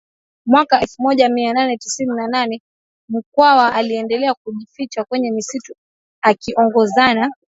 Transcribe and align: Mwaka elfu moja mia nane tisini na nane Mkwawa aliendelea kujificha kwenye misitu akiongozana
Mwaka 0.45 0.81
elfu 0.81 1.01
moja 1.01 1.29
mia 1.29 1.53
nane 1.53 1.77
tisini 1.77 2.11
na 2.15 2.27
nane 2.27 2.61
Mkwawa 3.09 3.73
aliendelea 3.73 4.33
kujificha 4.33 5.03
kwenye 5.03 5.31
misitu 5.31 5.73
akiongozana 6.21 7.31